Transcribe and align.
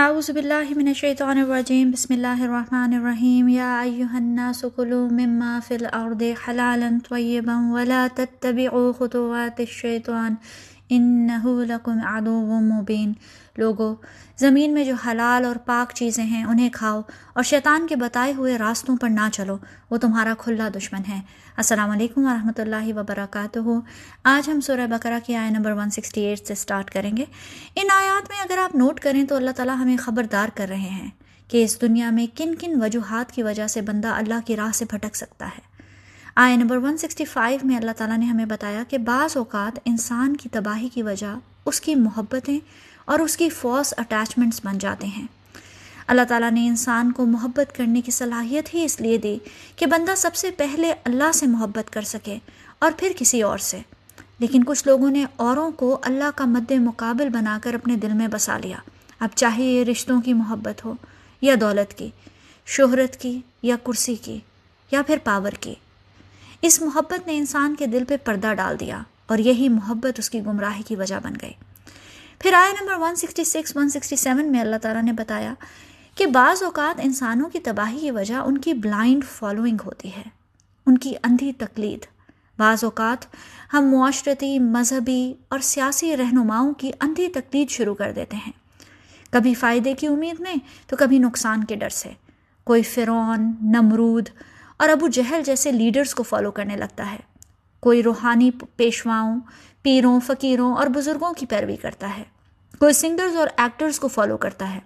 اعوذ 0.00 0.30
باللہ 0.30 0.72
من 0.76 0.86
الشیطان 0.88 1.38
الرجیم، 1.38 1.90
بسم 1.90 2.12
اللہ 2.14 2.42
الرحمن 2.42 2.92
الرحیم، 2.94 3.48
یا 3.48 3.80
ایوہ 3.80 4.14
الناس 4.16 4.64
کلوا 4.76 5.08
مما 5.10 5.58
فی 5.66 5.74
الارض 5.74 6.22
حلالا 6.46 6.88
طیبا 7.08 7.56
ولا 7.72 8.06
تتبعوا 8.14 8.92
خطوات 8.98 9.60
الشیطان 9.60 10.34
لکم 10.98 11.98
عدو 12.04 12.60
مبین۔ 12.60 13.12
لوگو، 13.56 13.94
زمین 14.38 14.74
میں 14.74 14.84
جو 14.84 14.94
حلال 14.94 15.44
اور 15.44 15.56
پاک 15.56 15.94
چیزیں 15.94 16.24
ہیں، 16.24 16.44
انہیں 16.44 16.68
کھاؤ 16.72 17.00
اور 17.32 17.42
شیطان 17.42 17.86
کے 17.86 17.96
بتائے 17.96 18.32
ہوئے 18.36 18.58
راستوں 18.58 18.96
پر 18.96 19.08
نہ 19.08 19.28
چلو۔ 19.32 19.58
وہ 19.90 19.96
تمہارا 19.96 20.34
کھلا 20.38 20.68
دشمن 20.76 21.00
ہے۔ 21.08 21.20
السلام 21.56 21.90
علیکم 21.90 22.26
ورحمۃ 22.26 22.60
اللہ 22.60 22.92
وبرکاتہ۔ 22.96 23.58
آج 24.24 24.50
ہم 24.50 24.60
سورہ 24.60 24.86
بقرہ 24.90 25.18
کی 25.26 25.34
آئے 25.34 25.50
نمبر 25.50 25.72
168 25.72 26.46
سے 26.46 26.54
سٹارٹ 26.54 26.90
کریں 26.90 27.16
گے۔ 27.16 27.24
ان 27.74 27.86
آیات 27.90 28.30
میں 28.30 28.40
اگر 28.40 28.58
آپ 28.58 28.74
نوٹ 28.74 29.00
کریں 29.00 29.24
تو 29.24 29.36
اللہ 29.36 29.50
تعالیٰ 29.50 29.76
ہمیں 29.76 29.96
خبردار 29.96 30.48
کر 30.54 30.66
رہے 30.68 30.76
ہیں 30.76 31.10
کہ 31.48 31.64
اس 31.64 31.80
دنیا 31.80 32.10
میں 32.10 32.26
کن 32.36 32.54
کن 32.54 32.82
وجوہات 32.82 33.32
کی 33.32 33.42
وجہ 33.42 33.66
سے 33.66 33.80
بندہ 33.80 34.08
اللہ 34.08 34.34
کی 34.44 34.56
راہ 34.56 34.70
سے 34.74 34.84
بھٹک 34.90 35.16
سکتا 35.16 35.46
ہے۔ 35.46 35.71
آئے 36.34 36.56
نمبر 36.56 36.76
165 36.76 37.56
میں 37.64 37.76
اللہ 37.76 37.90
تعالیٰ 37.96 38.18
نے 38.18 38.24
ہمیں 38.24 38.44
بتایا 38.44 38.82
کہ 38.88 38.98
بعض 38.98 39.36
اوقات 39.36 39.78
انسان 39.84 40.36
کی 40.36 40.48
تباہی 40.48 40.88
کی 40.88 41.02
وجہ 41.02 41.38
اس 41.66 41.80
کی 41.80 41.94
محبتیں 41.94 42.58
اور 43.04 43.18
اس 43.18 43.36
کی 43.36 43.48
فوس 43.48 43.94
اٹیچمنٹس 43.96 44.60
بن 44.64 44.78
جاتے 44.78 45.06
ہیں۔ 45.06 45.26
اللہ 46.06 46.22
تعالیٰ 46.28 46.50
نے 46.50 46.68
انسان 46.68 47.12
کو 47.12 47.26
محبت 47.26 47.76
کرنے 47.76 48.00
کی 48.00 48.10
صلاحیت 48.10 48.74
ہی 48.74 48.84
اس 48.84 49.00
لیے 49.00 49.18
دی 49.18 49.38
کہ 49.76 49.86
بندہ 49.86 50.14
سب 50.16 50.34
سے 50.34 50.50
پہلے 50.50 50.92
اللہ 51.04 51.32
سے 51.34 51.46
محبت 51.46 51.92
کر 51.92 52.02
سکے 52.02 52.38
اور 52.78 52.92
پھر 52.96 53.12
کسی 53.18 53.42
اور 53.42 53.58
سے۔ 53.58 53.80
لیکن 54.38 54.64
کچھ 54.64 54.86
لوگوں 54.86 55.10
نے 55.10 55.24
اوروں 55.36 55.70
کو 55.70 55.98
اللہ 56.02 56.30
کا 56.34 56.44
مد 56.44 56.70
مقابل 56.70 57.28
بنا 57.28 57.58
کر 57.62 57.74
اپنے 57.74 57.96
دل 57.96 58.12
میں 58.12 58.28
بسا 58.28 58.58
لیا۔ 58.58 58.76
اب 59.20 59.28
چاہے 59.34 59.64
یہ 59.64 59.84
رشتوں 59.84 60.20
کی 60.20 60.32
محبت 60.32 60.84
ہو 60.84 60.94
یا 61.40 61.54
دولت 61.60 61.94
کی، 61.94 62.08
شہرت 62.66 63.16
کی 63.16 63.40
یا 63.62 63.76
کرسی 63.84 64.14
کی 64.14 64.38
یا 64.90 65.02
پھر 65.02 65.16
پاور 65.24 65.50
کی۔ 65.50 65.74
اس 66.62 66.82
محبت 66.82 67.26
نے 67.26 67.36
انسان 67.36 67.74
کے 67.74 67.86
دل 67.86 68.04
پہ 68.08 68.16
پردہ 68.24 68.54
ڈال 68.54 68.80
دیا 68.80 69.02
اور 69.26 69.38
یہی 69.38 69.68
محبت 69.68 70.18
اس 70.18 70.30
کی 70.30 70.40
گمراہی 70.46 70.82
کی 70.82 70.96
وجہ 70.96 71.14
بن 71.22 71.32
گئی۔ 71.42 71.52
پھر 72.38 72.52
آئے 72.52 72.72
نمبر 72.80 72.94
166 72.94 73.72
167 73.76 74.50
میں 74.50 74.60
اللہ 74.60 74.76
تعالیٰ 74.76 75.02
نے 75.02 75.12
بتایا 75.12 75.54
کہ 76.14 76.26
بعض 76.26 76.62
اوقات 76.62 77.00
انسانوں 77.02 77.50
کی 77.50 77.58
تباہی 77.58 77.98
کی 78.00 78.10
وجہ 78.10 78.34
ان 78.34 78.58
کی 78.58 78.74
بلائنڈ 78.74 79.24
فالوئنگ 79.24 79.76
ہوتی 79.86 80.08
ہے، 80.08 80.22
ان 80.86 80.98
کی 80.98 81.14
اندھی 81.22 81.52
تقلید۔ 81.52 82.06
بعض 82.58 82.84
اوقات 82.84 83.26
ہم 83.72 83.88
معاشرتی، 83.90 84.58
مذہبی 84.58 85.34
اور 85.48 85.58
سیاسی 85.58 86.16
رہنماؤں 86.16 86.74
کی 86.74 86.90
اندھی 87.00 87.28
تقلید 87.28 87.70
شروع 87.70 87.94
کر 87.94 88.12
دیتے 88.12 88.36
ہیں۔ 88.36 88.52
کبھی 89.30 89.54
فائدے 89.54 89.94
کی 89.94 90.06
امید 90.06 90.40
میں 90.40 90.54
تو 90.86 90.96
کبھی 90.96 91.18
نقصان 91.18 91.64
کے 91.64 91.74
ڈر 91.74 91.88
سے۔ 91.88 92.10
کوئی 92.64 92.82
فرعون، 92.82 93.52
نمرود 93.62 94.28
اور 94.76 94.88
ابو 94.88 95.08
جہل 95.08 95.42
جیسے 95.46 95.72
لیڈرز 95.72 96.14
کو 96.14 96.22
فالو 96.22 96.50
کرنے 96.50 96.76
لگتا 96.76 97.10
ہے۔ 97.10 97.16
کوئی 97.80 98.02
روحانی 98.02 98.50
پیشواؤں، 98.76 99.40
پیروں، 99.82 100.20
فقیروں 100.26 100.76
اور 100.76 100.86
بزرگوں 100.86 101.32
کی 101.32 101.46
پیروی 101.46 101.76
کرتا 101.76 102.18
ہے۔ 102.18 102.22
کوئی 102.78 102.92
سنگرز 102.92 103.36
اور 103.36 103.48
ایکٹرز 103.56 104.00
کو 104.00 104.08
فالو 104.08 104.36
کرتا 104.36 104.74
ہے۔ 104.74 104.80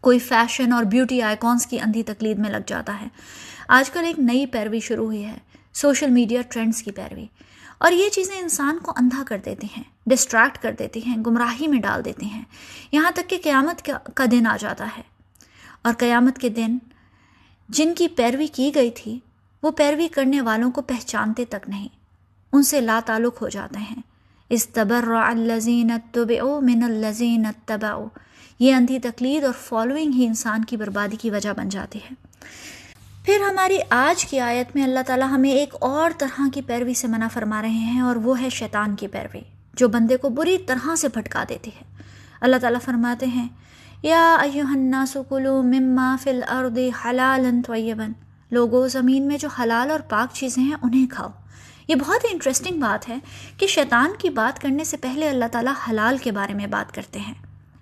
کوئی 0.00 0.18
فیشن 0.18 0.72
اور 0.72 0.84
بیوٹی 0.84 1.22
آئیکونس 1.22 1.66
کی 1.66 1.80
اندھی 1.80 2.02
تقلید 2.02 2.38
میں 2.38 2.50
لگ 2.50 2.56
جاتا 2.66 3.00
ہے۔ 3.00 3.06
آج 3.68 3.90
کل 3.90 4.04
ایک 4.04 4.18
نئی 4.18 4.46
پیروی 4.46 4.80
شروع 4.80 5.06
ہوئی 5.06 5.26
ہے 5.26 5.38
سوشل 5.74 6.10
میڈیا 6.10 6.42
ٹرینڈز 6.48 6.82
کی 6.82 6.90
پیروی۔ 6.90 7.26
اور 7.78 7.92
یہ 7.92 8.08
چیزیں 8.08 8.38
انسان 8.38 8.78
کو 8.78 8.92
اندھا 8.96 9.22
کر 9.26 9.38
دیتی 9.44 9.66
ہیں 9.76 9.84
ڈسٹریکٹ 10.06 10.62
کر 10.62 10.74
دیتی 10.78 11.00
ہیں، 11.06 11.16
گمراہی 11.26 11.68
میں 11.68 11.80
ڈال 11.80 12.04
دیتی 12.04 12.26
ہیں۔ 12.26 12.44
یہاں 12.92 13.10
تک 13.10 13.30
کہ 13.30 13.38
قیامت 13.42 13.90
کا 14.14 14.24
دن 14.30 14.46
آ 14.46 14.56
جاتا 14.60 14.88
ہے۔ 14.96 15.02
اور 15.82 15.92
قیامت 15.98 16.38
کے 16.38 16.48
دن 16.48 16.78
جن 17.68 17.94
کی 17.94 18.08
پیروی 18.08 18.46
کی 18.46 18.70
گئی 18.74 18.90
تھی، 18.90 19.18
وہ 19.62 19.70
پیروی 19.70 20.08
کرنے 20.08 20.40
والوں 20.40 20.70
کو 20.70 20.82
پہچانتے 20.82 21.44
تک 21.44 21.68
نہیں۔ 21.68 21.88
ان 22.52 22.62
سے 22.62 22.80
لا 22.80 23.00
تعلق 23.06 23.42
ہو 23.42 23.48
جاتے 23.48 23.78
ہیں۔ 23.78 24.02
اس 24.48 24.68
تبر 24.68 25.08
الزین 25.08 25.90
طب 26.12 26.32
او 26.40 26.60
من 26.60 26.82
الزین 26.82 27.46
تبا 27.66 28.04
یہ 28.58 28.74
اندھی 28.74 28.98
تقلید 28.98 29.44
اور 29.44 29.52
فالوئنگ 29.60 30.12
ہی 30.12 30.26
انسان 30.26 30.64
کی 30.64 30.76
بربادی 30.76 31.16
کی 31.16 31.30
وجہ 31.30 31.50
بن 31.56 31.68
جاتی 31.68 31.98
ہے۔ 31.98 32.14
پھر 33.24 33.40
ہماری 33.50 33.78
آج 33.90 34.24
کی 34.24 34.40
آیت 34.40 34.76
میں 34.76 34.84
اللہ 34.84 35.00
تعالیٰ 35.06 35.28
ہمیں 35.30 35.50
ایک 35.50 35.74
اور 35.80 36.10
طرح 36.18 36.40
کی 36.54 36.62
پیروی 36.62 36.94
سے 36.94 37.06
منع 37.06 37.28
فرما 37.28 37.62
رہے 37.62 37.68
ہیں 37.68 38.00
اور 38.00 38.16
وہ 38.16 38.40
ہے 38.40 38.50
شیطان 38.50 38.96
کی 38.96 39.06
پیروی، 39.06 39.40
جو 39.74 39.88
بندے 39.88 40.16
کو 40.16 40.28
بری 40.28 40.58
طرح 40.58 40.94
سے 40.96 41.08
بھٹکا 41.08 41.44
دیتی 41.48 41.70
ہے۔ 41.70 42.02
اللہ 42.40 42.56
تعالیٰ 42.56 42.80
فرماتے 42.80 43.26
ہیں 43.26 43.48
یا 44.04 44.34
الناس 44.34 45.16
کلو 45.28 45.62
مما 45.62 46.16
فل 46.22 46.40
ارد 46.48 46.78
حلال 47.04 47.46
طیبا 47.66 48.04
لوگو 48.50 48.88
زمین 48.88 49.26
میں 49.26 49.38
جو 49.38 49.48
حلال 49.48 49.90
اور 49.90 50.00
پاک 50.00 50.34
چیزیں 50.34 50.62
ہیں 50.62 50.74
انہیں 50.82 51.06
کھاؤ۔ 51.06 51.28
یہ 51.88 51.94
بہت 51.94 52.24
ہی 52.24 52.28
انٹرسٹنگ 52.32 52.80
بات 52.80 53.08
ہے 53.08 53.16
کہ 53.58 53.66
شیطان 53.66 54.12
کی 54.18 54.30
بات 54.30 54.60
کرنے 54.60 54.84
سے 54.84 54.96
پہلے 54.96 55.28
اللہ 55.28 55.44
تعالیٰ 55.52 55.72
حلال 55.90 56.16
کے 56.16 56.32
بارے 56.32 56.54
میں 56.54 56.66
بات 56.66 56.94
کرتے 56.94 57.18
ہیں۔ 57.18 57.34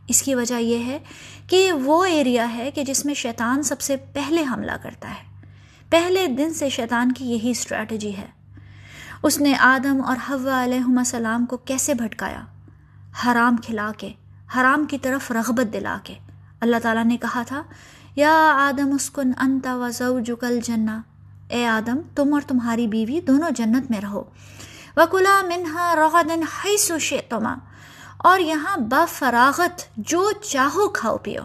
اس 0.09 0.23
کی 0.23 0.35
وجہ 0.35 0.55
یہ 0.55 0.85
ہے 0.85 0.99
کہ 1.47 1.73
وہ 1.73 2.05
ایریا 2.05 2.55
ہے 2.55 2.71
کہ 2.71 2.85
جس 2.85 3.07
میں 3.07 3.15
شیطان 3.15 3.63
سب 3.63 3.81
سے 3.81 3.97
پہلے 3.97 4.45
حملہ 4.53 4.73
کرتا 4.83 5.11
ہے۔ 5.11 5.47
پہلے 5.91 6.27
دن 6.27 6.55
سے 6.55 6.69
شیطان 6.69 7.13
کی 7.13 7.25
یہی 7.25 7.51
اسٹریٹجی 7.51 8.17
ہے۔ 8.17 8.27
اس 9.23 9.41
نے 9.41 9.55
آدم 9.55 10.01
اور 10.05 10.17
حوا 10.31 10.65
علیہ 10.65 10.99
السلام 10.99 11.47
کو 11.47 11.57
کیسے 11.57 11.95
بھٹکایا؟ 11.95 12.43
حرام 13.25 13.57
کھلا 13.57 13.91
کے۔ 13.99 14.13
حرام 14.57 14.85
کی 14.85 14.99
طرف 14.99 15.31
رغبت 15.31 15.73
دلا 15.73 15.99
کے۔ 16.05 16.15
اللہ 16.61 16.77
تعالیٰ 16.83 17.05
نے 17.05 17.17
کہا 17.17 17.43
تھا، 17.43 17.63
یا 18.17 18.53
آدم 18.57 18.93
اسکن 18.93 19.33
انتا 19.39 19.77
و 19.77 19.91
زوجکل 19.91 20.61
جنہ 20.61 21.01
اے 21.49 21.67
آدم، 21.67 21.97
تم 22.15 22.35
اور 22.35 22.41
تمہاری 22.41 22.87
بیوی 22.87 23.21
دونوں 23.21 23.51
جنت 23.51 23.91
میں 23.91 24.01
رہو۔ 24.01 24.23
وکلا 24.97 25.43
منہا 25.43 25.97
رغدن 25.97 26.43
حیث 26.43 26.93
شئتما۔ 27.01 27.55
اور 28.19 28.39
یہاں 28.39 28.77
با 28.77 29.05
فراغت 29.09 29.85
جو 29.97 30.31
چاہو 30.43 30.89
کھاؤ 30.89 31.17
پیو۔ 31.19 31.43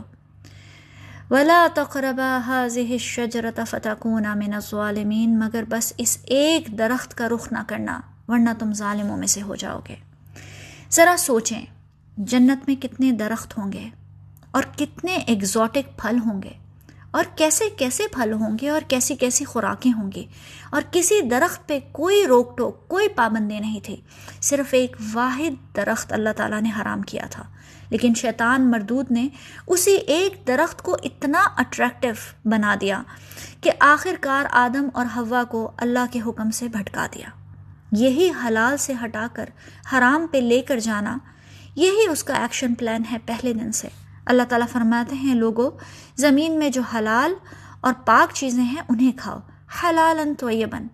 ولا 1.32 1.68
تقربا 1.74 2.40
هذه 2.48 2.92
الشجرة 2.92 3.64
فتكونا 3.70 4.34
من 4.34 4.54
الظالمین۔ 4.54 5.40
مگر 5.40 5.64
بس 5.70 5.94
اس 5.98 6.18
ایک 6.24 6.78
درخت 6.78 7.18
کا 7.18 7.30
رخ 7.30 7.52
نہ 7.52 7.60
کرنا، 7.68 8.00
ورنہ 8.28 8.50
تم 8.60 8.74
ظالموں 8.74 9.18
میں 9.18 9.28
سے 9.28 9.42
ہو 9.42 9.56
جاؤ 9.56 9.80
گے۔ 9.90 9.96
ذرا 10.92 11.16
سوچیں۔ 11.20 11.77
جنت 12.18 12.68
میں 12.68 12.76
کتنے 12.76 13.12
درخت 13.12 13.58
ہوں 13.58 13.72
گے 13.72 13.90
اور 14.52 14.64
کتنے 14.76 15.16
ایگزوٹک 15.28 15.98
پھل 15.98 16.18
ہوں 16.26 16.42
گے 16.42 16.54
اور 17.12 17.26
کیسے 17.36 17.66
کیسے 17.78 18.04
پھل 18.12 18.34
ہوں 18.34 18.58
گے 18.62 18.70
اور 18.70 18.82
کیسی 18.88 19.16
کیسی 19.16 19.46
خوراکیں 19.46 19.92
ہوں 19.94 20.12
گی 20.16 20.26
اور 20.70 20.82
کسی 20.92 21.20
درخت 21.22 21.68
پہ 21.68 21.80
کوئی 21.92 22.26
روک 22.28 22.58
ٹوک 22.58 22.88
کوئی 22.88 23.08
پابندی 23.08 23.60
نہیں 23.60 23.80
تھی 23.84 23.96
صرف 24.42 24.74
ایک 24.74 24.96
واحد 25.14 25.76
درخت 25.76 26.14
اللہ 26.14 26.30
تعالیٰ 26.38 26.62
نے 26.62 26.70
حرام 26.82 27.02
کیا 27.02 27.26
تھا 27.30 27.44
لیکن 27.90 28.14
شیطان 28.16 28.70
مردود 28.72 29.12
نے 29.12 29.28
اسی 29.68 29.96
ایک 30.08 30.48
درخت 30.48 30.82
کو 30.82 30.96
اتنا 31.04 31.44
اٹریکٹیو 31.58 32.14
بنا 32.46 32.76
دیا 32.82 33.02
کہ 33.62 33.72
آخر 33.80 34.16
کار 34.22 34.46
آدم 34.52 34.90
اور 34.94 35.06
ہوا 35.16 35.44
کو 35.44 35.72
اللہ 35.78 36.12
کے 36.12 36.20
حکم 36.28 36.52
سے 36.52 36.68
بھٹکا 36.68 37.06
دیا 37.14 37.30
یہی 37.92 38.30
حلال 38.46 38.78
سے 38.78 38.94
ہٹا 39.04 39.28
کر 39.34 39.50
حرام 39.94 40.28
پہ 40.28 40.38
لے 40.38 40.62
کر 40.62 40.80
جانا 40.80 41.18
یہی 41.78 42.08
اس 42.10 42.24
کا 42.24 42.34
ایکشن 42.34 42.76
پلان 42.76 43.02
ہے 43.12 43.18
پہلے 43.26 43.54
دن 43.54 43.72
سے۔ 43.72 43.88
اللہ 44.26 44.44
تعالیٰ 44.44 44.68
فرماتے 44.68 45.16
ہیں 45.16 45.36
لوگوں 45.36 45.72
زمین 46.16 46.60
میں 46.60 46.70
جو 46.70 46.82
حلال 46.82 47.34
اور 47.82 47.94
پاک 48.06 48.34
چیزیں 48.34 48.64
ہیں، 48.64 48.82
انہیں 48.90 49.12
کھاؤ۔ 49.18 49.40
حلال 49.84 50.34
طیبن۔ 50.40 50.88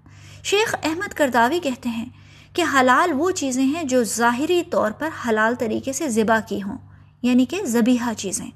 شیخ 0.43 0.75
احمد 0.83 1.13
کرداوی 1.13 1.59
کہتے 1.59 1.89
ہیں 1.89 2.05
کہ 2.53 2.63
حلال 2.73 3.11
وہ 3.17 3.31
چیزیں 3.31 3.63
ہیں 3.63 3.83
جو 3.83 4.03
ظاہری 4.03 4.63
طور 4.63 4.91
پر 4.91 5.09
حلال 5.29 5.55
طریقے 5.55 5.93
سے 5.93 6.09
ذبح 6.09 6.39
کی 6.39 6.63
ہوں 6.63 6.77
یعنی 7.21 7.45
کہ 7.45 7.61
ذبیحہ 7.65 8.13
چیزیں۔ 8.13 8.51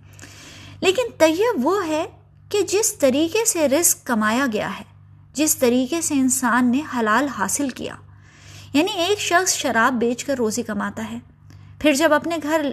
لیکن 0.79 1.03
طیب 1.17 1.67
وہ 1.67 1.87
ہے 1.87 2.05
کہ 2.49 2.61
جس 2.61 2.97
طریقے 2.97 3.45
سے 3.45 3.69
رزق 3.69 4.05
کمایا 4.05 4.45
گیا 4.53 4.79
ہے، 4.79 4.83
جس 5.33 5.57
طریقے 5.57 6.01
سے 6.01 6.13
انسان 6.13 6.71
نے 6.71 6.81
حلال 6.99 7.27
حاصل 7.27 7.69
کیا۔ 7.69 7.95
یعنی 8.73 8.91
ایک 8.91 9.19
شخص 9.19 9.53
شراب 9.53 9.93
بیچ 9.93 10.25
کر 10.25 10.35
روزی 10.37 10.63
کماتا 10.63 11.11
ہے۔ 11.11 11.36
پھر 11.81 11.93
جب 11.93 12.13
اپنے 12.13 12.37
گھر 12.43 12.69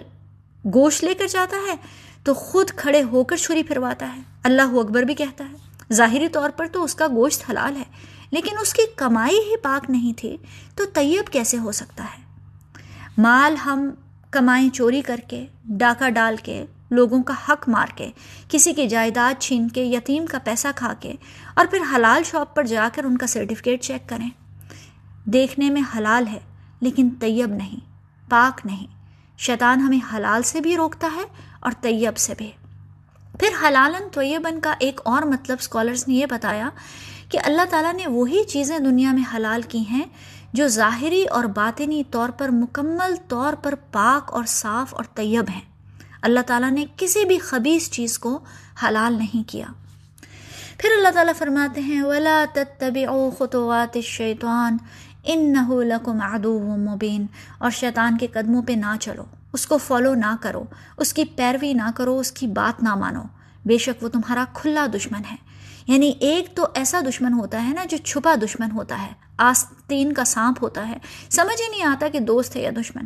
گوشت 0.73 1.03
لے 1.03 1.13
کر 1.13 1.27
جاتا 1.29 1.57
ہے 1.67 1.75
تو 2.23 2.33
خود 2.33 2.69
کھڑے 2.69 3.03
ہو 3.03 3.23
کر 3.23 3.35
چھری 3.35 3.63
پھرواتا 3.63 4.15
ہے۔ 4.15 4.21
اللہ 4.43 4.61
اکبر 4.61 5.01
بھی 5.01 5.13
کہتا 5.13 5.45
ہے، 5.51 5.93
ظاہری 5.93 6.27
طور 6.27 6.49
پر 6.49 6.67
تو 6.71 6.83
اس 6.83 6.95
کا 6.95 7.07
گوشت 7.07 7.49
حلال 7.49 7.75
ہے، 7.75 7.83
لیکن 8.31 8.57
اس 8.61 8.73
کی 8.73 8.81
کمائی 8.95 9.35
ہی 9.35 9.57
پاک 9.57 9.89
نہیں 9.89 10.13
تھی، 10.17 10.37
تو 10.75 10.83
طیب 10.93 11.31
کیسے 11.31 11.57
ہو 11.57 11.71
سکتا 11.71 12.03
ہے؟ 12.03 12.23
مال 13.17 13.55
ہم 13.65 13.89
کمائیں 14.31 14.69
چوری 14.69 15.01
کر 15.01 15.19
کے، 15.27 15.45
ڈاکہ 15.65 16.09
ڈال 16.09 16.35
کے، 16.43 16.65
لوگوں 16.91 17.23
کا 17.23 17.33
حق 17.49 17.69
مار 17.69 17.87
کے، 17.95 18.11
کسی 18.49 18.73
کی 18.73 18.87
جائیداد 18.87 19.41
چھین 19.41 19.69
کے، 19.69 19.83
یتیم 19.83 20.25
کا 20.25 20.37
پیسہ 20.43 20.67
کھا 20.75 20.93
کے، 20.99 21.13
اور 21.53 21.65
پھر 21.65 21.79
حلال 21.95 22.23
شاپ 22.23 22.55
پر 22.55 22.63
جا 22.63 22.89
کر 22.93 23.03
ان 23.03 23.17
کا 23.17 23.27
سرٹیفکیٹ 23.27 23.83
چیک 23.83 24.09
کریں۔ 24.09 24.29
دیکھنے 25.25 25.69
میں 25.69 25.81
حلال 25.97 26.27
ہے، 26.27 26.39
لیکن 26.81 27.09
طیب 27.19 27.53
نہیں۔ 27.53 27.94
پاک 28.29 28.65
نہیں۔ 28.65 28.87
شیطان 29.37 29.79
ہمیں 29.79 30.15
حلال 30.15 30.43
سے 30.43 30.61
بھی 30.61 30.77
روکتا 30.77 31.09
ہے 31.15 31.23
اور 31.59 31.71
طیب 31.81 32.17
سے 32.17 32.33
بھی۔ 32.37 32.51
پھر 33.39 33.67
حلالن 33.67 34.09
طیبن 34.13 34.59
کا 34.59 34.73
ایک 34.79 35.01
اور 35.05 35.21
مطلب 35.21 35.57
اسکالرس 35.59 36.07
نے 36.07 36.13
یہ 36.13 36.25
بتایا 36.25 36.69
کہ 37.29 37.39
اللہ 37.43 37.61
تعالیٰ 37.69 37.93
نے 37.93 38.07
وہی 38.07 38.43
چیزیں 38.43 38.79
دنیا 38.79 39.11
میں 39.11 39.23
حلال 39.35 39.61
کی 39.61 39.83
ہیں 39.89 40.03
جو 40.53 40.67
ظاہری 40.67 41.25
اور 41.25 41.43
باطنی 41.43 42.03
طور 42.11 42.29
پر 42.29 42.49
مکمل 42.49 43.15
طور 43.27 43.53
پر 43.53 43.75
پاک 43.91 44.33
اور 44.33 44.43
صاف 44.47 44.95
اور 44.95 45.03
طیب 45.13 45.49
ہیں۔ 45.49 45.61
اللہ 46.21 46.39
تعالیٰ 46.47 46.71
نے 46.71 46.85
کسی 46.97 47.25
بھی 47.25 47.37
خبیص 47.37 47.89
چیز 47.89 48.19
کو 48.19 48.39
حلال 48.87 49.13
نہیں 49.13 49.49
کیا۔ 49.49 49.65
پھر 50.77 50.89
اللہ 50.97 51.09
تعالیٰ 51.09 51.33
فرماتے 51.37 51.81
ہیں، 51.81 52.01
ولا 52.01 52.45
تتبعوا 52.53 53.29
خطوات 53.39 53.95
الشیطان 53.95 54.77
انه 55.25 55.83
لکم 55.83 56.21
عدو 56.21 56.59
مبین، 56.59 57.25
اور 57.57 57.71
شیطان 57.71 58.17
کے 58.17 58.27
قدموں 58.27 58.61
پہ 58.61 58.71
نہ 58.71 58.95
چلو، 58.99 59.23
اس 59.53 59.67
کو 59.67 59.77
فالو 59.77 60.13
نہ 60.13 60.35
کرو، 60.41 60.63
اس 60.97 61.13
کی 61.13 61.25
پیروی 61.25 61.73
نہ 61.73 61.91
کرو، 61.95 62.19
اس 62.19 62.31
کی 62.31 62.47
بات 62.47 62.83
نہ 62.83 62.95
مانو۔ 62.95 63.23
بے 63.65 63.77
شک 63.77 64.03
وہ 64.03 64.09
تمہارا 64.09 64.45
کھلا 64.53 64.85
دشمن 64.95 65.21
ہے۔ 65.31 65.35
یعنی 65.87 66.09
ایک 66.19 66.55
تو 66.55 66.67
ایسا 66.75 66.99
دشمن 67.01 67.33
ہوتا 67.33 67.67
ہے 67.67 67.73
نا 67.73 67.85
جو 67.89 67.97
چھپا 67.97 68.35
دشمن 68.35 68.71
ہوتا 68.71 69.01
ہے 69.01 69.11
آستین 69.37 70.13
کا 70.13 70.25
سانپ 70.25 70.63
ہوتا 70.63 70.89
ہے۔ 70.89 70.97
سمجھ 71.29 71.61
ہی 71.61 71.67
نہیں 71.71 71.83
آتا 71.83 72.07
کہ 72.07 72.19
دوست 72.19 72.55
ہے 72.55 72.61
یا 72.61 72.69
دشمن۔ 72.77 73.05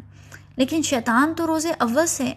لیکن 0.56 0.82
شیطان 0.82 1.34
تو 1.34 1.48
روز 1.48 1.66
اول 1.80 2.08
سے 2.08 2.34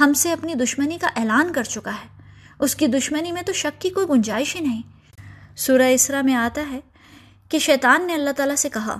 ہم 0.00 0.12
سے 0.12 0.32
اپنی 0.32 0.54
دشمنی 0.54 0.98
کا 0.98 1.08
اعلان 1.16 1.52
کر 1.52 1.62
چکا 1.62 1.90
ہے۔ 1.90 2.22
اس 2.58 2.76
کی 2.76 2.86
دشمنی 2.86 3.32
میں 3.32 3.42
تو 3.42 3.52
شک 3.52 3.80
کی 3.80 3.90
کوئی 3.90 4.06
گنجائش 4.08 4.56
ہی 4.56 4.60
نہیں۔ 4.60 4.82
سورہ 5.56 5.82
اسرا 5.82 6.20
میں 6.22 6.34
آتا 6.34 6.62
ہے 6.70 6.80
کہ 7.48 7.58
شیطان 7.58 8.06
نے 8.06 8.14
اللہ 8.14 8.30
تعالیٰ 8.30 8.56
سے 8.56 8.68
کہا 8.68 8.98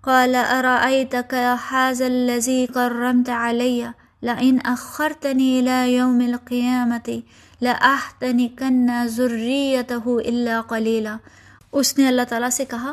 قال، 0.00 0.34
أرأيتك 0.34 1.34
هذا 1.72 2.06
الذي 2.06 2.66
قرمت 2.66 3.30
علي؟ 3.30 3.82
لئن 4.22 4.58
أخرتني 4.78 5.60
إلى 5.60 5.92
يوم 5.92 6.20
القيامة 6.20 7.12
لأحتنكن 7.62 9.06
ذريته 9.06 10.18
إلا 10.28 10.60
قليلا. 10.68 11.16
اس 11.72 11.98
نے 11.98 12.08
اللہ 12.08 12.22
تعالیٰ 12.28 12.50
سے 12.50 12.64
کہا، 12.64 12.92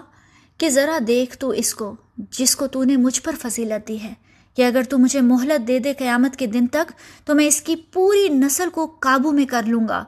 کہ 0.58 0.70
ذرا 0.70 0.98
دیکھ 1.08 1.38
تو 1.38 1.50
اس 1.50 1.74
کو، 1.74 1.96
جس 2.18 2.56
کو 2.56 2.68
تو 2.68 2.84
نے 2.84 2.98
مجھ 2.98 3.22
پر 3.22 3.36
فضیلت 3.42 3.88
دی 3.88 4.04
ہے۔ 4.04 4.14
کہ 4.56 4.66
اگر 4.66 4.84
تو 4.84 4.98
مجھے 4.98 5.22
مہلت 5.22 5.68
دے 5.68 5.80
دے 5.80 5.94
قیامت 5.94 6.36
کے 6.36 6.48
دن 6.48 6.68
تک، 6.68 6.92
تو 7.26 7.36
میں 7.36 7.48
اس 7.48 7.62
کی 7.62 7.76
پوری 7.76 8.30
نسل 8.30 8.70
کو 8.70 8.86
قابو 8.86 9.32
میں 9.32 9.46
کر 9.46 9.64
لوں 9.68 9.88
گا، 9.88 10.04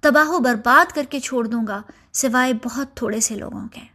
تباہ 0.00 0.28
و 0.28 0.38
برباد 0.38 0.92
کر 0.92 1.04
کے 1.10 1.20
چھوڑ 1.20 1.46
دوں 1.46 1.66
گا، 1.68 1.82
سوائے 2.12 2.52
بہت 2.64 2.94
تھوڑے 2.94 3.20
سے 3.20 3.34
لوگوں 3.34 3.68
کے۔ 3.68 3.93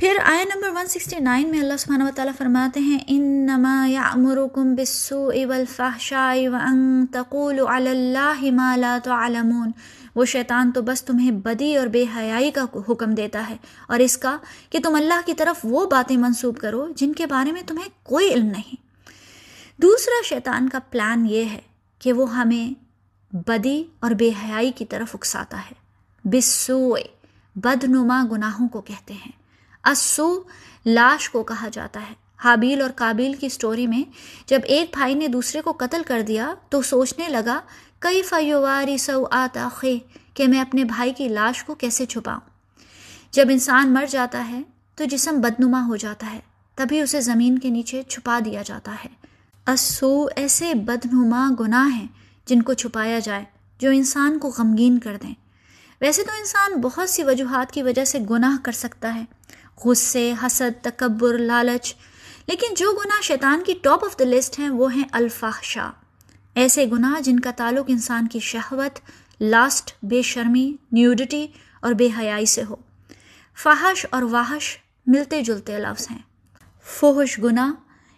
پھر 0.00 0.16
آیا 0.24 0.44
نمبر 0.44 0.68
169 0.68 1.44
میں 1.44 1.60
اللہ 1.60 1.76
سبحانہ 1.78 2.04
و 2.04 2.08
تعالیٰ 2.14 2.34
فرماتے 2.38 2.80
ہیں، 2.80 2.98
انما 3.06 3.86
یعمرکم 3.88 4.74
بالسوء 4.74 5.46
والفحشاء 5.46 6.48
وان 6.48 7.06
تقولوا 7.06 7.76
علی 7.76 7.90
اللہ 7.90 8.50
ما 8.52 8.76
لا 8.76 8.98
تعلمون۔ 9.04 9.70
وہ 10.14 10.24
شیطان 10.24 10.72
تو 10.72 10.82
بس 10.82 11.04
تمہیں 11.04 11.30
بدی 11.30 11.76
اور 11.76 11.86
بے 11.86 12.04
حیائی 12.16 12.50
کا 12.50 12.64
حکم 12.88 13.14
دیتا 13.14 13.48
ہے 13.48 13.56
اور 13.88 13.98
اس 13.98 14.18
کا 14.18 14.36
کہ 14.70 14.78
تم 14.84 14.94
اللہ 14.94 15.20
کی 15.26 15.34
طرف 15.34 15.60
وہ 15.64 15.86
باتیں 15.86 16.16
منسوب 16.16 16.58
کرو 16.58 16.88
جن 16.96 17.12
کے 17.12 17.26
بارے 17.26 17.52
میں 17.52 17.62
تمہیں 17.66 17.88
کوئی 18.02 18.32
علم 18.32 18.46
نہیں۔ 18.46 18.76
دوسرا 19.80 20.28
شیطان 20.28 20.68
کا 20.68 20.78
پلان 20.90 21.26
یہ 21.26 21.44
ہے 21.44 21.60
کہ 21.98 22.12
وہ 22.12 22.36
ہمیں 22.36 22.74
بدی 23.36 23.84
اور 24.00 24.10
بے 24.10 24.30
حیائی 24.44 24.70
کی 24.70 24.84
طرف 24.84 25.14
اکساتا 25.14 25.58
ہے۔ 25.58 25.74
بسوئے 26.24 27.04
بدنما 27.54 28.26
گناہوں 28.32 28.68
کو 28.68 28.80
کہتے 28.80 29.14
ہیں۔ 29.14 29.39
اسو 29.84 30.42
لاش 30.86 31.30
کو 31.30 31.42
کہا 31.42 31.68
جاتا 31.72 32.00
ہے۔ 32.00 32.14
حابیل 32.44 32.82
اور 32.82 32.90
کابیل 32.90 33.32
کی 33.34 33.48
سٹوری 33.48 33.86
میں 33.86 34.02
جب 34.46 34.60
ایک 34.64 34.90
بھائی 34.92 35.14
نے 35.14 35.28
دوسرے 35.28 35.62
کو 35.62 35.72
قتل 35.72 36.02
کر 36.06 36.20
دیا 36.20 36.54
تو 36.68 36.82
سوچنے 36.82 37.28
لگا 37.28 37.60
کئی 37.98 38.22
فیواری 38.22 38.98
سو 38.98 39.26
آتا 39.30 39.68
خے 39.76 39.98
کہ 40.34 40.48
میں 40.48 40.60
اپنے 40.60 40.84
بھائی 40.84 41.12
کی 41.12 41.28
لاش 41.28 41.64
کو 41.64 41.74
کیسے 41.74 42.06
چھپاؤں؟ 42.06 42.40
جب 43.30 43.46
انسان 43.50 43.94
مر 43.94 44.04
جاتا 44.06 44.48
ہے 44.48 44.62
تو 44.94 45.04
جسم 45.04 45.40
بدنما 45.40 45.86
ہو 45.86 45.96
جاتا 45.96 46.32
ہے، 46.32 46.40
تبھی 46.74 47.00
اسے 47.00 47.20
زمین 47.20 47.58
کے 47.58 47.70
نیچے 47.70 48.02
چھپا 48.02 48.38
دیا 48.44 48.62
جاتا 48.62 48.94
ہے۔ 49.04 49.08
اسو 49.72 50.26
ایسے 50.36 50.74
بدنما 50.74 51.50
گناہ 51.60 51.96
ہیں 51.96 52.08
جن 52.46 52.62
کو 52.62 52.72
چھپایا 52.72 53.18
جائے 53.18 53.44
جو 53.78 53.90
انسان 53.90 54.38
کو 54.38 54.52
غمگین 54.58 54.98
کر 54.98 55.16
دیں۔ 55.22 55.34
ویسے 56.00 56.22
تو 56.22 56.32
انسان 56.38 56.80
بہت 56.80 57.10
سی 57.10 57.22
وجوہات 57.22 57.72
کی 57.72 57.82
وجہ 57.82 58.04
سے 58.04 58.18
گناہ 58.30 58.56
کر 58.64 58.72
سکتا 58.72 59.14
ہے۔ 59.14 59.24
غصے، 59.84 60.32
حسد، 60.42 60.84
تکبر، 60.84 61.38
لالچ۔ 61.38 61.94
لیکن 62.46 62.74
جو 62.74 62.92
گناہ 62.92 63.22
شیطان 63.22 63.62
کی 63.66 63.74
ٹاپ 63.82 64.04
آف 64.04 64.18
دا 64.18 64.24
لسٹ 64.24 64.58
ہیں، 64.58 64.68
وہ 64.68 64.94
ہیں 64.94 65.04
الفاحشہ۔ 65.12 65.90
ایسے 66.54 66.86
گناہ 66.86 67.20
جن 67.20 67.40
کا 67.40 67.50
تعلق 67.56 67.84
انسان 67.88 68.28
کی 68.28 68.38
شہوت 68.38 68.98
لاسٹ 69.42 69.92
بے 70.02 70.22
شرمی 70.22 70.76
نیوڈٹی 70.92 71.46
اور 71.80 71.92
بے 71.92 72.08
حیائی 72.18 72.46
سے 72.46 72.62
ہو۔ 72.62 72.76
فحش 73.56 74.06
اور 74.10 74.22
واحش 74.22 74.78
ملتے 75.06 75.42
جلتے 75.42 75.78
لفظ 75.78 76.06
ہیں۔ 76.10 76.18
فوہش 76.84 77.38
گناہ 77.38 77.72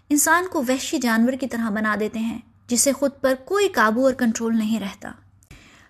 انسان 0.09 0.45
کو 0.53 0.63
وحشی 0.69 0.99
جانور 0.99 1.33
کی 1.33 1.47
طرح 1.47 1.71
بنا 1.71 1.97
دیتے 2.01 2.19
ہیں، 2.19 2.39
جسے 2.67 2.93
خود 2.93 3.11
پر 3.21 3.35
کوئی 3.45 3.69
قابو 3.69 4.05
اور 4.05 4.15
کنٹرول 4.15 4.59
نہیں 4.59 4.81
رہتا۔ 4.81 5.13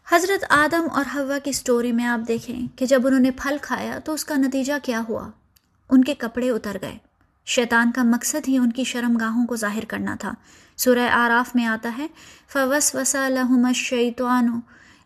حضرت 0.09 0.45
آدم 0.49 0.87
اور 0.91 1.05
ہوا 1.15 1.39
کی 1.39 1.53
سٹوری 1.53 1.93
میں 1.93 2.05
آپ 2.05 2.29
دیکھیں 2.29 2.67
کہ 2.77 2.87
جب 2.87 3.07
انہوں 3.07 3.21
نے 3.21 3.31
پھل 3.31 3.57
کھایا 3.63 3.99
تو 3.99 4.13
اس 4.13 4.25
کا 4.25 4.35
نتیجہ 4.35 4.73
کیا 4.83 5.03
ہوا؟ 5.09 5.31
ان 5.93 6.05
کے 6.05 6.15
کپڑے 6.19 6.51
اتر 6.51 6.77
گئے۔ 6.83 6.99
شیطان 7.47 7.91
کا 7.93 8.03
مقصد 8.03 8.49
ہی 8.49 8.57
ان 8.59 8.73
کی 8.73 8.85
شرم 8.85 9.17
گاہوں 9.17 9.47
کو 9.47 9.57
ظاہر 9.57 9.85
کرنا 9.89 10.15
تھا۔ 10.21 10.33
سورہ 10.77 11.09
آراف 11.13 11.55
میں 11.55 11.67
آتا 11.67 11.91
ہے 11.99 12.07
فوس 12.49 12.95
وسا 12.95 13.27
الحمہ 13.27 13.73
شیطوانو 13.73 14.57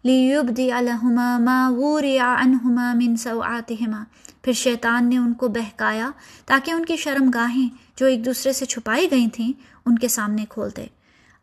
لیوب 0.04 0.56
دی 0.56 0.72
الحما 0.72 1.38
ما 1.38 1.68
ووریا 1.68 2.34
انہما 2.34 2.92
من 2.94 3.16
سوآتہما 3.16 4.04
پھر 4.42 4.52
شیطان 4.52 5.08
نے 5.08 5.18
ان 5.18 5.32
کو 5.32 5.48
بہکایا 5.48 6.10
تاکہ 6.46 6.70
ان 6.70 6.84
کی 6.84 6.96
شرم 6.96 7.30
گاہیں 7.34 7.68
جو 7.96 8.06
ایک 8.06 8.24
دوسرے 8.24 8.52
سے 8.52 8.66
چھپائی 8.66 9.10
گئی 9.10 9.28
تھیں، 9.28 9.52
ان 9.86 9.98
کے 9.98 10.08
سامنے 10.08 10.44
کھولتے 10.48 10.86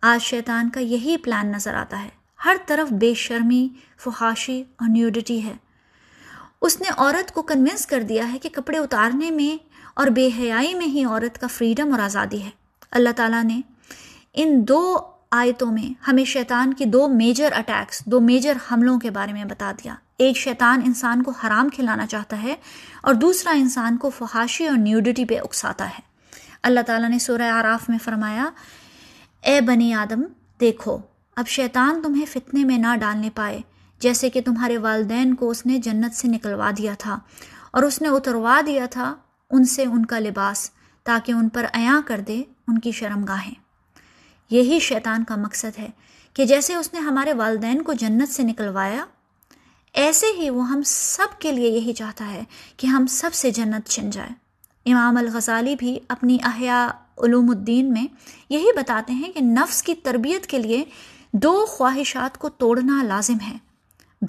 آج 0.02 0.24
شیطان 0.24 0.70
کا 0.70 0.80
یہی 0.80 1.18
پلان 1.18 1.48
نظر 1.48 1.74
آتا 1.74 2.04
ہے۔ 2.04 2.10
ہر 2.46 2.56
طرف 2.66 2.94
بے 2.94 3.14
شرمی، 3.14 3.68
فحاشی 3.98 4.64
اور 4.76 4.90
نیوڈٹی 4.90 5.44
ہے۔ 5.44 5.54
اس 6.64 6.82
نے 6.82 6.88
عورت 6.98 7.32
کو 7.32 7.42
کنونس 7.42 7.88
کر 7.88 8.02
دیا 8.02 8.34
ہے 8.34 8.40
کہ 8.40 8.50
کپڑے 8.50 8.78
اتارنے 8.78 9.32
میں 9.32 9.64
اور 9.94 10.08
بے 10.08 10.30
حیائی 10.40 10.74
میں 10.74 10.86
ہی 10.86 11.06
عورت 11.06 11.42
کا 11.42 11.48
فریڈم 11.48 11.92
اور 11.92 12.00
آزادی 12.00 12.44
ہے۔ 12.44 12.50
اللہ 12.92 13.10
تعالیٰ 13.16 13.44
نے 13.44 13.62
ان 14.34 14.68
دو 14.68 14.98
آیتوں 15.32 15.72
میں 15.72 16.10
ہمیں 16.10 16.26
شیطان 16.26 16.74
کی 16.74 16.86
دو 16.86 17.08
میجر 17.08 17.52
اٹیکس 17.56 18.06
دو 18.06 18.20
میجر 18.20 18.54
حملوں 18.72 19.00
کے 19.00 19.10
بارے 19.10 19.34
میں 19.34 19.46
بتا 19.46 19.72
دیا۔ 19.72 19.96
ایک، 20.18 20.38
شیطان 20.38 20.82
انسان 20.86 21.24
کو 21.24 21.32
حرام 21.32 21.70
کھلانا 21.70 22.08
چاہتا 22.08 22.44
ہے 22.44 22.56
اور 23.02 23.14
دوسرا، 23.14 23.52
انسان 23.52 23.98
کو 23.98 24.10
فحاشی 24.10 24.68
اور 24.68 24.78
نیوڈٹی 24.78 25.26
پہ 25.26 25.40
اکساتا 25.40 25.86
ہے۔ 25.86 26.00
اللہ 26.64 26.80
تعالیٰ 26.80 27.10
نے 27.10 27.20
سورہ 27.20 27.42
آراف 27.42 27.90
میں 27.90 27.98
فرمایا، 28.04 28.50
اے 29.42 29.62
بنی 29.62 29.94
آدم، 29.94 30.22
دیکھو، 30.60 30.98
اب 31.36 31.48
شیطان 31.48 32.02
تمہیں 32.02 32.26
فتنے 32.26 32.64
میں 32.64 32.78
نہ 32.78 32.96
ڈالنے 33.00 33.30
پائے۔ 33.36 33.62
جیسے 34.04 34.30
کہ 34.30 34.42
تمہارے 34.42 34.78
والدین 34.78 35.34
کو 35.36 35.50
اس 35.50 35.66
نے 35.66 35.78
جنت 35.78 36.16
سے 36.16 36.28
نکلوا 36.28 36.72
دیا 36.78 36.94
تھا 37.00 37.20
اور 37.72 37.84
اس 37.84 38.02
نے 38.02 38.08
اتروا 38.08 38.62
دیا 38.66 38.86
تھا 38.86 39.14
ان 39.52 39.64
سے 39.64 39.84
ان 39.84 40.06
کا 40.06 40.20
لباس 40.20 40.70
تاکہ 41.06 41.32
ان 41.32 41.50
پر 41.50 41.66
عیاں 41.74 42.02
کر 42.06 42.22
دے 42.28 42.42
ان 42.68 42.80
کی 42.80 42.92
شرم 42.92 43.24
گاہیں 43.24 43.54
یہی 44.52 44.80
شیطان 44.80 45.24
کا 45.24 45.36
مقصد 45.36 45.80
ہے 45.80 45.90
کہ 46.36 46.46
جیسے 46.46 46.76
اس 46.76 46.94
نے 46.94 47.00
ہمارے 47.00 47.34
والدین 47.34 47.82
کو 47.82 47.94
جنت 47.94 48.30
سے 48.30 48.44
نکلوایا، 48.44 49.06
ایسے 49.94 50.28
ہی 50.38 50.50
وہ 50.50 50.68
ہم 50.70 50.82
سب 50.86 51.40
کے 51.40 51.52
لیے 51.52 51.70
یہی 51.70 51.94
چاہتا 51.94 52.30
ہے 52.32 52.44
کہ 52.78 52.88
ہم 52.88 53.06
سب 53.10 53.34
سے 53.34 53.52
جنت 53.52 53.90
چھن 53.90 54.10
جائے۔ 54.10 54.30
امام 54.92 55.18
الغزالی 55.18 55.76
بھی 55.76 56.00
اپنی 56.08 56.38
احیاء 56.44 56.86
علوم 57.18 57.50
الدین 57.50 57.92
میں 57.94 58.06
یہی 58.50 58.74
بتاتے 58.76 59.14
ہیں 59.14 59.32
کہ 59.32 59.42
نفس 59.42 59.84
کی 59.84 59.96
تربیت 59.96 60.48
کے 60.48 60.60
لیے 60.60 60.84
دو 61.34 61.66
خواہشات 61.66 62.38
کو 62.38 62.50
توڑنا 62.50 63.04
لازم 63.04 63.40
ہے۔ 63.48 63.58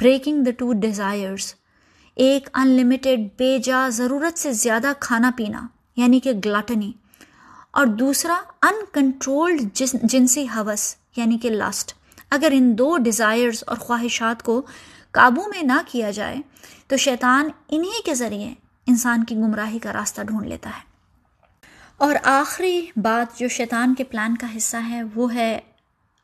بریکنگ 0.00 0.44
دا 0.44 0.50
ٹو 0.50 0.72
ڈیزائرس 0.72 1.54
ایک 2.14 2.48
ان 2.54 2.68
لمیٹیڈ 2.68 3.20
بے 3.38 3.58
جا 3.58 3.88
ضرورت 3.88 4.38
سے 4.38 4.52
زیادہ 4.52 4.92
کھانا 5.00 5.30
پینا 5.36 5.66
یعنی 5.96 6.20
کہ 6.20 6.32
گلاٹنی 6.44 6.92
اور 7.70 7.86
دوسرا 7.86 8.40
ان 8.62 8.74
کنٹرولڈ 8.92 9.60
جنسی 10.02 10.46
حوث 10.56 10.96
یعنی 11.16 11.38
کہ 11.38 11.50
لاسٹ 11.50 11.92
اگر 12.30 12.48
ان 12.52 12.78
دو 12.78 12.96
ڈیزائرز 12.96 13.64
اور 13.66 13.76
خواہشات 13.76 14.42
کو 14.42 14.62
قابو 15.10 15.42
میں 15.48 15.62
نہ 15.62 15.80
کیا 15.86 16.10
جائے، 16.10 16.36
تو 16.88 16.96
شیطان 16.96 17.48
انہی 17.68 18.02
کے 18.04 18.14
ذریعے 18.14 18.54
انسان 18.86 19.24
کی 19.24 19.36
گمراہی 19.36 19.78
کا 19.78 19.92
راستہ 19.92 20.22
ڈھونڈ 20.22 20.46
لیتا 20.46 20.70
ہے۔ 20.70 20.82
اور 21.96 22.14
آخری 22.22 22.86
بات 22.96 23.38
جو 23.38 23.48
شیطان 23.48 23.94
کے 23.94 24.04
پلان 24.04 24.36
کا 24.36 24.46
حصہ 24.56 24.76
ہے، 24.88 25.02
وہ 25.14 25.34
ہے 25.34 25.60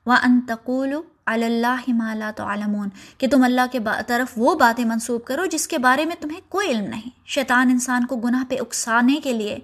وہ 0.07 0.13
انتقول 0.13 0.95
اللہ 1.31 1.81
مالا 1.89 2.31
تو 2.37 2.45
عالمون 2.45 2.89
کہ 3.19 3.29
تم 3.29 3.45
اللہ 3.45 3.61
کے 3.73 3.79
طرف 4.07 4.33
وہ 4.37 4.55
باتیں 4.55 4.85
منسوب 4.85 5.25
کرو 5.25 5.47
جس 5.47 5.69
کے 5.69 5.79
بارے 5.79 6.05
میں 6.05 6.17
تمہیں 6.21 6.41
کوئی 6.49 6.71
علم 6.71 6.85
نہیں۔ 6.85 7.11
شیطان 7.27 7.71
انسان 7.71 8.07
کو 8.07 8.17
گناہ 8.17 8.45
پہ 8.49 8.57
اکسانے 8.61 9.21
کے 9.25 9.33
لیے 9.33 9.59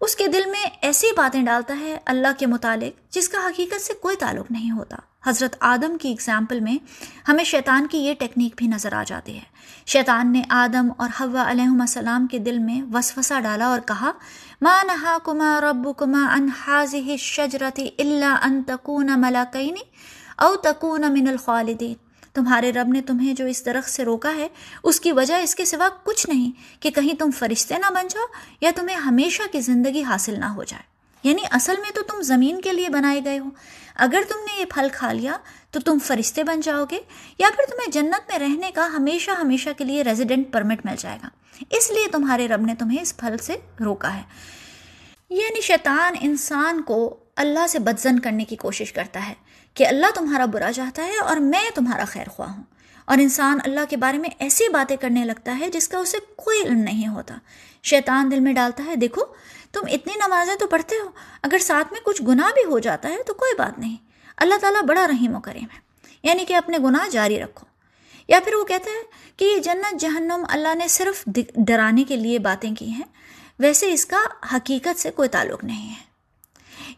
اس 0.00 0.16
کے 0.16 0.26
دل 0.28 0.42
میں 0.50 0.64
ایسی 0.82 1.06
باتیں 1.16 1.42
ڈالتا 1.42 1.76
ہے 1.80 1.98
اللہ 2.06 2.38
کے 2.38 2.46
متعلق 2.46 3.14
جس 3.14 3.28
کا 3.28 3.38
حقیقت 3.46 3.80
سے 3.80 3.92
کوئی 3.92 4.16
تعلق 4.16 4.50
نہیں 4.50 4.70
ہوتا۔ 4.70 4.96
حضرت 5.26 5.56
آدم 5.60 5.96
کی 5.98 6.10
اگزامپل 6.12 6.60
میں 6.60 6.78
ہمیں 7.28 7.44
شیطان 7.44 7.86
کی 7.86 7.98
یہ 7.98 8.14
ٹیکنیک 8.14 8.54
بھی 8.56 8.66
نظر 8.66 8.92
آ 8.92 9.02
جاتی 9.06 9.36
ہے 9.36 9.44
شیطان 9.86 10.32
نے 10.32 10.42
آدم 10.48 10.88
اور 10.96 11.08
حوا 11.20 11.50
علیہ 11.50 11.80
السلام 11.80 12.26
کے 12.26 12.38
دل 12.38 12.58
میں 12.58 12.82
وسوسہ 12.94 13.40
ڈالا 13.40 13.66
اور 13.66 13.80
کہا، 13.80 14.10
ما 14.60 14.82
نہا 14.82 15.16
کما 15.24 15.60
رب 15.60 15.88
کما 15.96 16.26
ان 16.34 16.48
حاضی 16.66 17.16
اللہ 17.98 18.36
ان 18.42 18.62
تکون 18.66 19.10
ملاقینی 19.16 19.80
او 20.36 20.56
تکون 20.56 21.00
من 21.00 21.28
الخالدین۔ 21.28 21.94
تمہارے 22.34 22.72
رب 22.72 22.88
نے 22.88 23.02
تمہیں 23.02 23.34
جو 23.34 23.46
اس 23.46 23.64
درخت 23.66 23.90
سے 23.90 24.04
روکا 24.04 24.34
ہے، 24.36 24.48
اس 24.82 25.00
کی 25.00 25.12
وجہ 25.12 25.34
اس 25.34 25.54
کے 25.54 25.64
سوا 25.64 25.88
کچھ 26.02 26.30
نہیں 26.30 26.82
کہ 26.82 26.90
کہیں 26.90 27.14
تم 27.14 27.30
فرشتے 27.38 27.74
نہ 27.78 27.90
بن 27.90 28.06
جاؤ 28.10 28.24
یا 28.60 28.70
تمہیں 28.74 28.96
ہمیشہ 28.96 29.42
کی 29.52 29.60
زندگی 29.60 30.02
حاصل 30.02 30.40
نہ 30.40 30.44
ہو 30.44 30.64
جائے۔ 30.64 30.82
یعنی 31.28 31.42
اصل 31.50 31.74
میں 31.80 31.90
تو 31.94 32.02
تم 32.02 32.22
زمین 32.22 32.60
کے 32.60 32.72
لیے 32.72 32.88
بنائے 32.88 33.20
گئے 33.24 33.38
ہو۔ 33.38 33.44
اگر 33.94 34.20
تم 34.28 34.38
نے 34.38 34.60
یہ 34.60 34.64
پھل 34.68 34.88
کھا 34.92 35.12
لیا 35.12 35.36
تو 35.70 35.80
تم 35.80 35.98
فرشتے 36.04 36.42
بن 36.42 36.60
جاؤ 36.60 36.84
گے 36.90 37.00
یا 37.38 37.48
پھر 37.56 37.64
تمہیں 37.70 37.90
جنت 37.90 38.30
میں 38.30 38.38
رہنے 38.38 38.70
کا 38.70 38.86
ہمیشہ 38.86 39.30
ہمیشہ 39.30 39.70
کے 39.78 39.84
لیے 39.84 40.02
ریزیڈنٹ 40.02 40.52
پرمٹ 40.52 40.86
مل 40.86 40.94
جائے 40.98 41.18
گا۔ 41.22 41.28
اس 41.70 41.90
لیے 41.90 42.08
تمہارے 42.12 42.48
رب 42.48 42.60
نے 42.60 42.74
تمہیں 42.74 43.02
اس 43.02 43.16
پھل 43.16 43.38
سے 43.38 43.56
روکا 43.84 44.16
ہے۔ 44.16 44.22
یعنی 45.30 45.60
شیطان 45.60 46.14
انسان 46.20 46.82
کو 46.82 47.16
اللہ 47.36 47.66
سے 47.66 47.78
بدزن 47.78 48.18
کرنے 48.18 48.44
کی 48.44 48.56
کوشش 48.56 48.92
کرتا 48.92 49.28
ہے۔ 49.28 49.45
کہ 49.76 49.86
اللہ 49.86 50.06
تمہارا 50.14 50.44
برا 50.44 50.72
چاہتا 50.72 51.04
ہے 51.04 51.18
اور 51.18 51.36
میں 51.36 51.70
تمہارا 51.74 52.04
خیر 52.04 52.28
خواہ 52.28 52.54
ہوں۔ 52.54 52.62
اور 53.04 53.18
انسان 53.18 53.58
اللہ 53.64 53.80
کے 53.88 53.96
بارے 53.96 54.18
میں 54.18 54.30
ایسی 54.38 54.68
باتیں 54.68 54.96
کرنے 54.96 55.24
لگتا 55.24 55.58
ہے 55.58 55.70
جس 55.70 55.88
کا 55.88 55.98
اسے 55.98 56.18
کوئی 56.36 56.62
علم 56.62 56.78
نہیں 56.78 57.08
ہوتا۔ 57.08 57.34
شیطان 57.82 58.30
دل 58.30 58.40
میں 58.40 58.52
ڈالتا 58.52 58.84
ہے، 58.86 58.96
دیکھو، 58.96 59.24
تم 59.72 59.80
اتنی 59.92 60.12
نمازیں 60.16 60.54
تو 60.54 60.66
پڑھتے 60.66 60.96
ہو، 60.96 61.10
اگر 61.42 61.58
ساتھ 61.58 61.92
میں 61.92 62.00
کچھ 62.04 62.22
گناہ 62.22 62.50
بھی 62.50 62.64
ہو 62.64 62.78
جاتا 62.78 63.08
ہے 63.08 63.22
تو 63.26 63.34
کوئی 63.34 63.54
بات 63.58 63.78
نہیں۔ 63.78 63.96
اللہ 64.36 64.54
تعالیٰ 64.60 64.82
بڑا 64.82 65.06
رحیم 65.06 65.36
و 65.36 65.40
کریم 65.40 65.66
ہے 65.74 65.78
یعنی 66.22 66.44
کہ 66.44 66.54
اپنے 66.54 66.78
گناہ 66.78 67.08
جاری 67.08 67.40
رکھو۔ 67.40 67.66
یا 68.28 68.40
پھر 68.44 68.54
وہ 68.54 68.64
کہتا 68.64 68.90
ہے 68.90 69.02
کہ 69.36 69.44
یہ 69.44 69.60
جنت، 69.60 70.00
جہنم، 70.00 70.44
اللہ 70.48 70.74
نے 70.74 70.88
صرف 70.88 71.28
ڈرانے 71.56 72.04
کے 72.04 72.16
لیے 72.16 72.38
باتیں 72.38 72.74
کی 72.74 72.88
ہیں، 72.88 73.04
ویسے 73.58 73.92
اس 73.92 74.06
کا 74.06 74.18
حقیقت 74.56 75.00
سے 75.00 75.10
کوئی 75.10 75.28
تعلق 75.28 75.64
نہیں 75.64 75.90
ہے۔ 75.90 76.05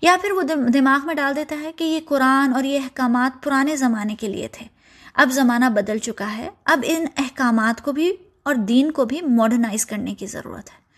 یا 0.02 0.16
پھر 0.20 0.30
وہ 0.32 0.42
دماغ 0.74 1.06
میں 1.06 1.14
ڈال 1.14 1.36
دیتا 1.36 1.56
ہے 1.62 1.72
کہ 1.72 1.84
یہ 1.84 2.00
قرآن 2.04 2.54
اور 2.54 2.64
یہ 2.64 2.80
احکامات 2.82 3.44
پرانے 3.44 3.76
زمانے 3.76 4.14
کے 4.14 4.28
لیے 4.28 4.48
تھے۔ 4.48 4.66
اب 5.14 5.32
زمانہ 5.32 5.64
بدل 5.64 5.98
چکا 5.98 6.36
ہے۔ 6.36 6.50
اب 6.64 6.80
ان 6.86 7.04
احکامات 7.16 7.84
کو 7.84 7.92
بھی 7.92 8.12
اور 8.42 8.54
دین 8.54 8.90
کو 8.90 9.04
بھی 9.04 9.20
ماڈرنائز 9.22 9.86
کرنے 9.86 10.14
کی 10.14 10.26
ضرورت 10.26 10.70
ہے۔ 10.70 10.88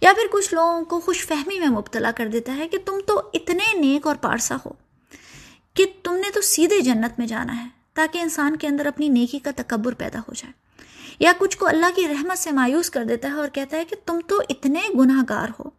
یا 0.00 0.12
پھر 0.12 0.22
کچھ 0.32 0.54
لوگوں 0.54 0.84
کو 0.84 1.00
خوش 1.00 1.26
فہمی 1.26 1.60
میں 1.60 1.68
مبتلا 1.68 2.10
کر 2.10 2.28
دیتا 2.28 2.56
ہے 2.56 2.68
کہ 2.68 2.78
تم 2.78 2.92
تو 3.06 3.22
اتنے 3.34 3.78
نیک 3.78 4.06
اور 4.06 4.16
پارسا 4.16 4.56
ہو 4.66 4.72
کہ 5.74 5.86
تم 6.02 6.14
نے 6.14 6.30
تو 6.30 6.40
سیدھے 6.40 6.80
جنت 6.80 7.18
میں 7.18 7.26
جانا 7.26 7.64
ہے 7.64 7.68
تاکہ 7.94 8.18
انسان 8.18 8.56
کے 8.56 8.66
اندر 8.66 8.86
اپنی 8.86 9.08
نیکی 9.08 9.38
کا 9.38 9.50
تکبر 9.56 9.94
پیدا 9.94 10.18
ہو 10.18 10.32
جائے۔ 10.36 10.52
یا 11.18 11.32
کچھ 11.38 11.58
کو 11.58 11.66
اللہ 11.66 11.86
کی 11.96 12.08
رحمت 12.08 12.38
سے 12.38 12.50
مایوس 12.50 12.90
کر 12.90 13.04
دیتا 13.04 13.28
ہے 13.28 13.32
اور 13.32 13.48
کہتا 13.48 13.76
ہے 13.76 13.84
کہ 13.84 13.96
تم 14.06 14.18
تو 14.26 14.42
اتنے 14.48 14.80
گناہ 14.98 15.22
گار 15.28 15.48
ہو۔ 15.60 15.70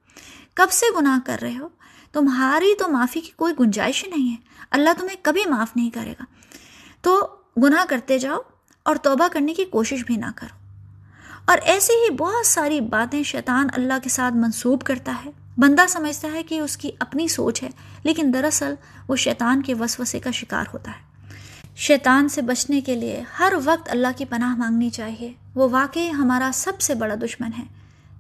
کب 0.54 0.72
سے 0.72 0.86
گناہ 1.00 1.20
کر 1.26 1.38
رہے 1.42 1.58
ہو؟ 1.58 1.70
تمہاری 2.14 2.76
تو 2.80 2.88
معافی 2.88 3.22
کی 3.22 3.32
کوئی 3.36 3.54
گنجائش 3.60 4.04
ہی 4.04 4.10
نہیں 4.10 4.32
ہے۔ 4.32 4.36
اللہ 4.72 4.90
تمہیں 5.00 5.16
کبھی 5.22 5.50
معاف 5.50 5.72
نہیں 5.76 5.90
کرے 5.90 6.12
گا۔ 6.12 6.24
تو 7.02 7.36
گناہ 7.64 7.86
کرتے 7.90 8.20
جاؤ 8.20 8.40
اور 8.84 8.96
توبہ 8.96 9.28
کرنے 9.28 9.54
کی 9.54 9.66
کوشش 9.66 10.06
بھی 10.06 10.16
نہ 10.16 10.26
کرو۔ 10.36 10.58
اور 11.46 11.58
ایسی 11.64 11.94
ہی 11.94 12.10
بہت 12.10 12.48
ساری 12.48 12.82
باتیں 12.82 13.24
شیطان 13.24 13.68
اللہ 13.74 13.94
کے 14.04 14.10
ساتھ 14.10 14.34
منسوب 14.34 14.82
کرتا 14.82 15.16
ہے۔ 15.26 15.32
بندہ 15.58 15.82
سمجھتا 15.90 16.28
ہے 16.34 16.44
کہ 16.44 16.60
اس 16.60 16.78
کی 16.78 16.92
اپنی 17.00 17.28
سوچ 17.28 17.64
ہے، 17.64 17.70
لیکن 18.04 18.32
دراصل 18.34 18.74
وہ 19.08 19.16
شیطان 19.16 19.62
کے 19.62 19.74
وسوسے 19.74 20.20
کا 20.20 20.32
شکار 20.32 20.66
ہوتا 20.74 20.92
ہے۔ 20.92 21.14
شیطان 21.76 22.30
سے 22.30 22.42
بچنے 22.42 22.82
کے 22.82 22.96
لیے 22.96 23.24
ہر 23.40 23.54
وقت 23.66 23.90
اللہ 23.90 24.08
کی 24.16 24.26
پناہ 24.26 24.56
مانگنی 24.56 24.90
چاہیے۔ 24.90 25.34
وہ 25.56 25.70
واقعی 25.72 26.10
ہمارا 26.10 26.50
سب 26.54 26.82
سے 26.82 26.96
بڑا 26.96 27.16
دشمن 27.16 27.50
ہے۔ 27.58 27.64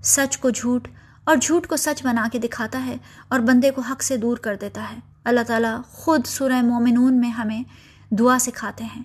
سچ 0.03 0.37
کو 0.37 0.49
جھوٹ 0.49 0.87
اور 1.23 1.35
جھوٹ 1.41 1.67
کو 1.67 1.75
سچ 1.75 2.03
بنا 2.03 2.27
کے 2.31 2.39
دکھاتا 2.39 2.85
ہے 2.85 2.97
اور 3.27 3.39
بندے 3.39 3.71
کو 3.71 3.81
حق 3.81 4.03
سے 4.03 4.17
دور 4.17 4.37
کر 4.37 4.55
دیتا 4.61 4.85
ہے۔ 4.91 4.99
اللہ 5.23 5.39
تعالیٰ 5.47 5.81
خود 5.91 6.25
سورہ 6.25 6.61
مومنون 6.61 7.19
میں 7.19 7.29
ہمیں 7.29 7.63
دعا 8.11 8.39
سکھاتے 8.39 8.83
ہیں۔ 8.83 9.03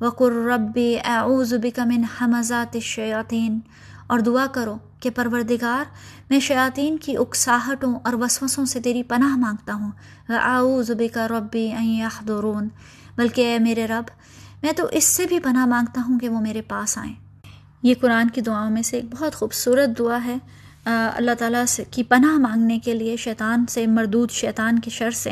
وقر 0.00 0.32
رب 0.32 0.78
اعوذ 1.04 1.54
بک 1.62 1.80
من 1.86 2.02
حمزات 2.20 2.74
الشیاطین 2.74 3.58
اور 4.06 4.18
دعا 4.18 4.46
کرو 4.52 4.76
کہ 5.00 5.10
پروردگار، 5.10 5.84
میں 6.30 6.40
شیاطین 6.40 6.96
کی 6.96 7.16
اکساہٹوں 7.16 7.94
اور 8.04 8.12
وسوسوں 8.12 8.64
سے 8.64 8.80
تیری 8.80 9.02
پناہ 9.02 9.36
مانگتا 9.36 9.74
ہوں۔ 9.74 9.90
اعوذ 10.28 10.90
بک 10.90 11.18
ربی 11.18 11.72
ان 11.72 11.84
یحضرون 11.84 12.68
بلکہ 13.16 13.40
اے 13.40 13.58
میرے 13.58 13.86
رب، 13.86 14.04
میں 14.62 14.72
تو 14.72 14.86
اس 14.92 15.04
سے 15.04 15.26
بھی 15.26 15.40
پناہ 15.40 15.66
مانگتا 15.66 16.02
ہوں 16.08 16.18
کہ 16.18 16.28
وہ 16.28 16.40
میرے 16.40 16.62
پاس 16.62 16.98
آئیں۔ 16.98 17.14
یہ 17.82 17.94
قرآن 18.00 18.30
کی 18.30 18.40
دعاؤں 18.40 18.70
میں 18.70 18.82
سے 18.82 18.96
ایک 18.96 19.04
بہت 19.12 19.34
خوبصورت 19.34 19.98
دعا 19.98 20.18
ہے۔ 20.24 20.38
اللہ 20.84 21.30
تعالیٰ 21.38 21.64
سے 21.64 21.84
کی 21.90 22.02
پناہ 22.02 22.38
مانگنے 22.38 22.78
کے 22.78 22.94
لیے 22.94 23.16
شیطان 23.16 23.66
سے، 23.66 23.86
مردود 23.86 24.30
شیطان 24.30 24.78
کی 24.78 24.90
شر 24.90 25.10
سے۔ 25.10 25.30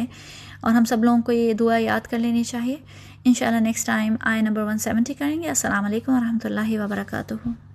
اور 0.61 0.73
ہم 0.73 0.85
سب 0.85 1.05
لوگوں 1.05 1.23
کو 1.23 1.33
یہ 1.33 1.53
دعا 1.53 1.79
یاد 1.79 2.01
کر 2.01 2.19
لینی 2.19 2.45
چاہیے۔ 2.45 2.77
انشاءاللہ 3.25 3.61
next 3.61 3.87
time 3.87 4.17
I 4.21 4.43
number 4.43 4.63
one 4.63 4.79
seventy 4.79 5.15
کریں 5.15 5.43
گے۔ 5.43 5.49
السلام 5.49 5.85
علیکم 5.85 6.13
ورحمۃ 6.13 6.45
اللہ 6.45 6.79
وبرکاتہ۔ 6.79 7.68